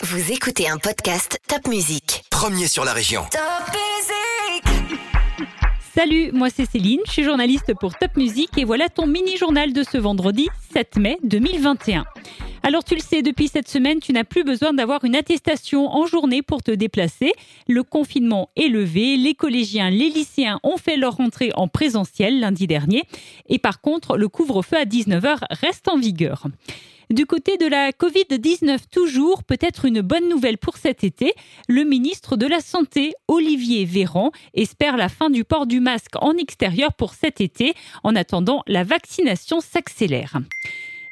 Vous 0.00 0.30
écoutez 0.30 0.68
un 0.68 0.76
podcast 0.76 1.40
Top 1.48 1.66
Music. 1.66 2.22
Premier 2.30 2.68
sur 2.68 2.84
la 2.84 2.92
région. 2.92 3.22
Salut, 5.92 6.30
moi 6.30 6.50
c'est 6.54 6.70
Céline, 6.70 7.00
je 7.04 7.10
suis 7.10 7.24
journaliste 7.24 7.72
pour 7.80 7.98
Top 7.98 8.16
Music 8.16 8.48
et 8.56 8.64
voilà 8.64 8.88
ton 8.88 9.08
mini-journal 9.08 9.72
de 9.72 9.82
ce 9.82 9.98
vendredi 9.98 10.46
7 10.72 10.98
mai 10.98 11.18
2021. 11.24 12.04
Alors 12.62 12.84
tu 12.84 12.94
le 12.94 13.00
sais, 13.00 13.22
depuis 13.22 13.48
cette 13.48 13.66
semaine, 13.66 13.98
tu 13.98 14.12
n'as 14.12 14.22
plus 14.22 14.44
besoin 14.44 14.72
d'avoir 14.72 15.04
une 15.04 15.16
attestation 15.16 15.88
en 15.88 16.06
journée 16.06 16.42
pour 16.42 16.62
te 16.62 16.70
déplacer. 16.70 17.32
Le 17.66 17.82
confinement 17.82 18.50
est 18.54 18.68
levé, 18.68 19.16
les 19.16 19.34
collégiens, 19.34 19.90
les 19.90 20.10
lycéens 20.10 20.60
ont 20.62 20.76
fait 20.76 20.96
leur 20.96 21.16
rentrée 21.16 21.50
en 21.56 21.66
présentiel 21.66 22.38
lundi 22.38 22.68
dernier 22.68 23.02
et 23.48 23.58
par 23.58 23.80
contre, 23.80 24.16
le 24.16 24.28
couvre-feu 24.28 24.76
à 24.76 24.84
19h 24.84 25.38
reste 25.50 25.88
en 25.88 25.98
vigueur. 25.98 26.46
Du 27.10 27.24
côté 27.24 27.56
de 27.56 27.66
la 27.66 27.90
Covid-19 27.90 28.80
toujours, 28.92 29.42
peut-être 29.42 29.86
une 29.86 30.02
bonne 30.02 30.28
nouvelle 30.28 30.58
pour 30.58 30.76
cet 30.76 31.04
été. 31.04 31.32
Le 31.66 31.84
ministre 31.84 32.36
de 32.36 32.46
la 32.46 32.60
Santé, 32.60 33.14
Olivier 33.28 33.86
Véran, 33.86 34.30
espère 34.52 34.98
la 34.98 35.08
fin 35.08 35.30
du 35.30 35.42
port 35.42 35.66
du 35.66 35.80
masque 35.80 36.16
en 36.20 36.32
extérieur 36.36 36.92
pour 36.92 37.14
cet 37.14 37.40
été. 37.40 37.72
En 38.04 38.14
attendant, 38.14 38.62
la 38.66 38.84
vaccination 38.84 39.60
s'accélère. 39.60 40.36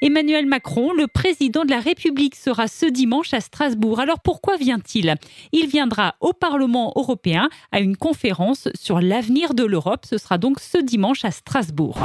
Emmanuel 0.03 0.45
Macron, 0.45 0.93
le 0.93 1.07
président 1.07 1.65
de 1.65 1.71
la 1.71 1.81
République, 1.81 2.37
sera 2.37 2.69
ce 2.69 2.85
dimanche 2.85 3.33
à 3.33 3.41
Strasbourg. 3.41 3.99
Alors 3.99 4.21
pourquoi 4.21 4.59
vient-il? 4.59 5.15
Il 5.53 5.67
viendra 5.67 6.17
au 6.21 6.35
Parlement 6.35 6.93
européen 6.95 7.49
à 7.73 7.81
une 7.81 7.97
conférence 7.97 8.69
sur 8.79 9.01
l'avenir 9.01 9.55
de 9.55 9.65
l'Europe. 9.65 10.05
Ce 10.05 10.19
sera 10.19 10.37
donc 10.37 10.61
ce 10.61 10.77
dimanche 10.77 11.25
à 11.25 11.31
Strasbourg. 11.31 11.97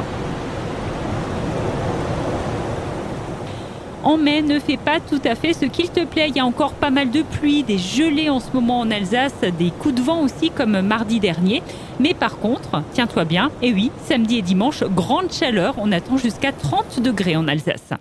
En 4.02 4.16
mai 4.16 4.42
ne 4.42 4.58
fait 4.58 4.76
pas 4.76 5.00
tout 5.00 5.20
à 5.24 5.34
fait 5.34 5.52
ce 5.52 5.64
qu'il 5.64 5.90
te 5.90 6.04
plaît. 6.04 6.28
Il 6.28 6.36
y 6.36 6.40
a 6.40 6.46
encore 6.46 6.74
pas 6.74 6.90
mal 6.90 7.10
de 7.10 7.22
pluie, 7.22 7.62
des 7.62 7.78
gelées 7.78 8.28
en 8.28 8.40
ce 8.40 8.50
moment 8.52 8.80
en 8.80 8.90
Alsace, 8.90 9.40
des 9.58 9.70
coups 9.70 9.94
de 9.94 10.02
vent 10.02 10.22
aussi 10.22 10.50
comme 10.50 10.80
mardi 10.80 11.20
dernier. 11.20 11.62
Mais 12.00 12.14
par 12.14 12.38
contre, 12.38 12.82
tiens-toi 12.92 13.24
bien, 13.24 13.50
et 13.62 13.72
oui, 13.72 13.90
samedi 14.04 14.38
et 14.38 14.42
dimanche, 14.42 14.82
grande 14.84 15.32
chaleur. 15.32 15.74
On 15.78 15.92
attend 15.92 16.16
jusqu'à 16.16 16.52
30 16.52 17.00
degrés 17.00 17.36
en 17.36 17.48
Alsace. 17.48 17.92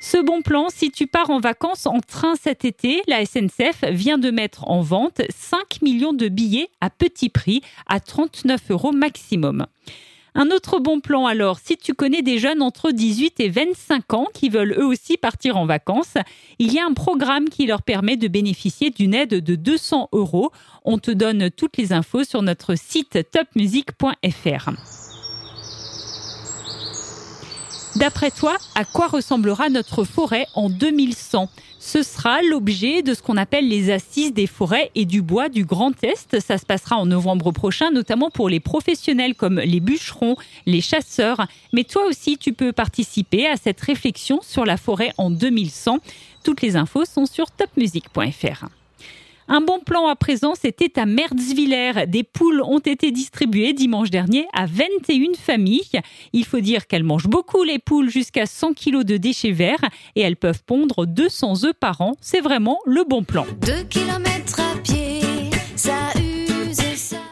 Ce 0.00 0.16
bon 0.16 0.42
plan, 0.42 0.68
si 0.68 0.92
tu 0.92 1.08
pars 1.08 1.30
en 1.30 1.40
vacances 1.40 1.86
en 1.86 1.98
train 1.98 2.34
cet 2.40 2.64
été, 2.64 3.02
la 3.08 3.26
SNCF 3.26 3.84
vient 3.90 4.18
de 4.18 4.30
mettre 4.30 4.68
en 4.68 4.80
vente 4.80 5.22
5 5.28 5.82
millions 5.82 6.12
de 6.12 6.28
billets 6.28 6.68
à 6.80 6.88
petit 6.88 7.30
prix, 7.30 7.62
à 7.88 7.98
39 7.98 8.60
euros 8.70 8.92
maximum. 8.92 9.66
Un 10.40 10.52
autre 10.52 10.78
bon 10.78 11.00
plan 11.00 11.26
alors, 11.26 11.58
si 11.58 11.76
tu 11.76 11.94
connais 11.94 12.22
des 12.22 12.38
jeunes 12.38 12.62
entre 12.62 12.92
18 12.92 13.40
et 13.40 13.48
25 13.48 14.14
ans 14.14 14.28
qui 14.32 14.50
veulent 14.50 14.76
eux 14.78 14.86
aussi 14.86 15.16
partir 15.16 15.56
en 15.56 15.66
vacances, 15.66 16.14
il 16.60 16.72
y 16.72 16.78
a 16.78 16.86
un 16.86 16.92
programme 16.92 17.48
qui 17.48 17.66
leur 17.66 17.82
permet 17.82 18.16
de 18.16 18.28
bénéficier 18.28 18.90
d'une 18.90 19.14
aide 19.14 19.42
de 19.42 19.56
200 19.56 20.10
euros. 20.12 20.52
On 20.84 20.98
te 20.98 21.10
donne 21.10 21.50
toutes 21.50 21.76
les 21.76 21.92
infos 21.92 22.22
sur 22.22 22.42
notre 22.42 22.76
site 22.76 23.18
topmusic.fr. 23.32 24.97
D'après 27.98 28.30
toi, 28.30 28.56
à 28.76 28.84
quoi 28.84 29.08
ressemblera 29.08 29.70
notre 29.70 30.04
forêt 30.04 30.46
en 30.54 30.70
2100 30.70 31.50
Ce 31.80 32.04
sera 32.04 32.42
l'objet 32.42 33.02
de 33.02 33.12
ce 33.12 33.22
qu'on 33.22 33.36
appelle 33.36 33.68
les 33.68 33.90
assises 33.90 34.32
des 34.32 34.46
forêts 34.46 34.92
et 34.94 35.04
du 35.04 35.20
bois 35.20 35.48
du 35.48 35.64
Grand 35.64 35.92
Est. 36.04 36.38
Ça 36.38 36.58
se 36.58 36.64
passera 36.64 36.94
en 36.94 37.06
novembre 37.06 37.50
prochain, 37.50 37.90
notamment 37.90 38.30
pour 38.30 38.48
les 38.48 38.60
professionnels 38.60 39.34
comme 39.34 39.58
les 39.58 39.80
bûcherons, 39.80 40.36
les 40.64 40.80
chasseurs. 40.80 41.48
Mais 41.72 41.82
toi 41.82 42.06
aussi, 42.06 42.38
tu 42.38 42.52
peux 42.52 42.70
participer 42.70 43.48
à 43.48 43.56
cette 43.56 43.80
réflexion 43.80 44.38
sur 44.42 44.64
la 44.64 44.76
forêt 44.76 45.12
en 45.18 45.28
2100. 45.28 45.98
Toutes 46.44 46.62
les 46.62 46.76
infos 46.76 47.04
sont 47.04 47.26
sur 47.26 47.50
topmusic.fr. 47.50 48.66
Un 49.50 49.62
bon 49.62 49.80
plan 49.80 50.08
à 50.08 50.14
présent, 50.14 50.52
c'était 50.60 51.00
à 51.00 51.06
Merzwiller. 51.06 52.06
Des 52.06 52.22
poules 52.22 52.60
ont 52.60 52.80
été 52.80 53.10
distribuées 53.10 53.72
dimanche 53.72 54.10
dernier 54.10 54.46
à 54.52 54.66
21 54.66 55.32
familles. 55.38 56.02
Il 56.34 56.44
faut 56.44 56.60
dire 56.60 56.86
qu'elles 56.86 57.02
mangent 57.02 57.28
beaucoup 57.28 57.62
les 57.64 57.78
poules, 57.78 58.10
jusqu'à 58.10 58.44
100 58.44 58.74
kg 58.74 59.04
de 59.04 59.16
déchets 59.16 59.52
verts, 59.52 59.88
et 60.16 60.20
elles 60.20 60.36
peuvent 60.36 60.62
pondre 60.64 61.06
200 61.06 61.64
œufs 61.64 61.72
par 61.80 62.02
an. 62.02 62.14
C'est 62.20 62.42
vraiment 62.42 62.78
le 62.84 63.04
bon 63.04 63.24
plan. 63.24 63.46
2 63.62 63.84
km 63.84 64.67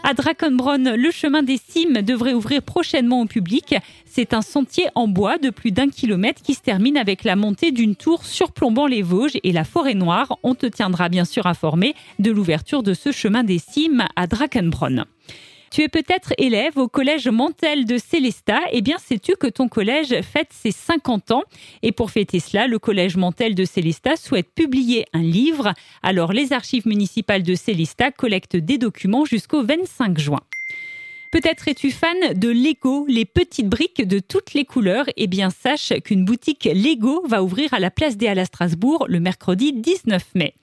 à 0.07 0.15
Drakenbronn, 0.15 0.95
le 0.95 1.11
chemin 1.11 1.43
des 1.43 1.59
cimes 1.59 2.01
devrait 2.01 2.33
ouvrir 2.33 2.63
prochainement 2.63 3.23
au 3.23 3.27
public. 3.27 3.75
C'est 4.05 4.35
un 4.35 4.41
sentier 4.41 4.87
en 4.95 5.09
bois 5.09 5.37
de 5.39 5.51
plus 5.51 5.73
d'un 5.73 5.89
kilomètre 5.89 6.43
qui 6.43 6.55
se 6.55 6.61
termine 6.61 6.97
avec 6.97 7.25
la 7.25 7.35
montée 7.35 7.73
d'une 7.73 7.97
tour 7.97 8.25
surplombant 8.25 8.87
les 8.87 9.03
Vosges 9.03 9.39
et 9.43 9.51
la 9.51 9.65
forêt 9.65 9.95
noire. 9.95 10.39
On 10.45 10.55
te 10.55 10.67
tiendra 10.67 11.09
bien 11.09 11.25
sûr 11.25 11.47
informé 11.47 11.97
de 12.21 12.31
l'ouverture 12.31 12.85
de 12.85 12.95
ce 12.95 13.11
chemin 13.11 13.43
des 13.43 13.59
cimes 13.59 14.05
à 14.15 14.29
Drakenbronn. 14.29 15.07
Tu 15.71 15.83
es 15.83 15.89
peut-être 15.89 16.33
élève 16.39 16.79
au 16.79 16.89
collège 16.89 17.29
Mantel 17.29 17.85
de 17.85 17.99
Célestat. 17.99 18.61
Eh 18.73 18.83
bien, 18.83 18.97
sais-tu 18.99 19.35
que 19.37 19.47
ton 19.47 19.69
collège 19.69 20.15
fête 20.23 20.51
ses 20.51 20.71
50 20.71 21.33
ans? 21.33 21.43
Et 21.83 21.93
pour 21.93 22.11
fêter 22.11 22.41
cela, 22.41 22.67
le 22.67 22.79
collège 22.79 23.17
Mantel 23.17 23.55
de 23.55 23.65
Célestat 23.65 24.17
souhaite 24.17 24.49
publier 24.55 25.07
un 25.13 25.23
livre. 25.23 25.75
Alors, 26.03 26.33
les 26.33 26.53
archives 26.53 26.87
municipales 26.87 27.43
de 27.43 27.55
Célestat 27.55 28.13
collectent 28.13 28.57
des 28.57 28.79
documents 28.79 29.25
jusqu'au 29.25 29.65
25 29.65 30.19
juin. 30.19 30.41
Peut-être 31.33 31.69
es-tu 31.69 31.91
fan 31.91 32.17
de 32.35 32.49
Lego, 32.49 33.05
les 33.09 33.25
petites 33.25 33.69
briques 33.69 34.07
de 34.07 34.21
toutes 34.21 34.55
les 34.55 34.65
couleurs? 34.65 35.07
Eh 35.17 35.27
bien, 35.27 35.51
sache 35.51 35.93
qu'une 36.05 36.25
boutique 36.25 36.65
Lego 36.73 37.23
va 37.27 37.43
ouvrir 37.43 37.75
à 37.75 37.81
la 37.81 37.91
place 37.91 38.17
des 38.17 38.29
Halles 38.29 38.39
à 38.39 38.45
Strasbourg 38.45 39.07
le 39.09 39.21
mercredi 39.21 39.73
19 39.73 40.23
mai. 40.35 40.55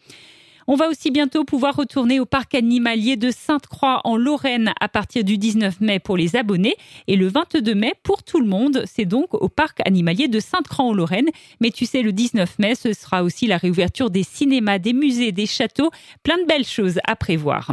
On 0.68 0.76
va 0.76 0.88
aussi 0.88 1.12
bientôt 1.12 1.44
pouvoir 1.44 1.76
retourner 1.76 2.20
au 2.20 2.26
parc 2.26 2.56
animalier 2.56 3.18
de 3.18 3.32
Sainte-Croix 3.32 4.02
en 4.06 4.16
Lorraine 4.16 4.74
à 4.80 4.88
partir 4.88 5.24
du 5.24 5.38
19 5.38 5.82
mai 5.82 6.00
pour 6.00 6.16
les 6.16 6.36
abonnés 6.36 6.76
et 7.08 7.16
le 7.16 7.28
22 7.28 7.76
mai 7.76 7.94
pour 8.04 8.24
tout 8.24 8.40
le 8.40 8.48
monde. 8.48 8.84
C'est 8.86 9.06
donc 9.06 9.34
au 9.34 9.50
parc 9.50 9.80
animalier 9.86 10.28
de 10.28 10.40
Sainte-Croix 10.40 10.86
en 10.86 10.94
Lorraine. 10.94 11.30
Mais 11.60 11.72
tu 11.72 11.86
sais, 11.86 12.02
le 12.02 12.14
19 12.14 12.60
mai, 12.60 12.76
ce 12.76 12.94
sera 12.94 13.24
aussi 13.24 13.48
la 13.48 13.58
réouverture 13.58 14.10
des 14.10 14.24
cinémas, 14.24 14.80
des 14.80 14.94
musées, 14.94 15.32
des 15.32 15.48
châteaux. 15.48 15.92
Plein 16.24 16.38
de 16.38 16.46
belles 16.46 16.66
choses 16.66 17.00
à 17.06 17.16
prévoir. 17.16 17.72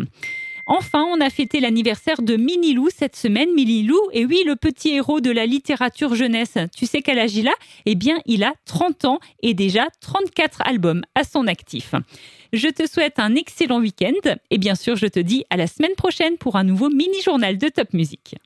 Enfin, 0.73 1.05
on 1.11 1.21
a 1.21 1.31
fêté 1.31 1.59
l'anniversaire 1.59 2.23
de 2.23 2.37
Minilou 2.37 2.91
cette 2.97 3.17
semaine. 3.17 3.53
Minilou, 3.57 3.99
et 4.13 4.25
oui, 4.25 4.45
le 4.47 4.55
petit 4.55 4.91
héros 4.91 5.21
de 5.21 5.33
la 5.33 5.45
littérature 5.45 6.15
jeunesse. 6.15 6.59
Tu 6.77 6.87
sais 6.87 7.03
quel 7.03 7.19
âge 7.19 7.33
Eh 7.87 7.97
bien, 7.97 8.21
il 8.25 8.45
a 8.45 8.55
30 8.67 9.05
ans 9.05 9.19
et 9.43 9.53
déjà 9.53 9.89
34 10.01 10.63
albums 10.65 11.03
à 11.17 11.25
son 11.25 11.49
actif. 11.49 11.97
Je 12.53 12.69
te 12.69 12.87
souhaite 12.87 13.19
un 13.19 13.35
excellent 13.35 13.81
week-end 13.81 14.37
et 14.51 14.59
bien 14.59 14.77
sûr, 14.77 14.95
je 14.95 15.09
te 15.09 15.19
dis 15.19 15.45
à 15.51 15.57
la 15.57 15.67
semaine 15.67 15.97
prochaine 15.97 16.37
pour 16.39 16.55
un 16.55 16.63
nouveau 16.63 16.89
mini-journal 16.89 17.59
de 17.59 17.69
Top 17.69 17.93
Music. 17.93 18.37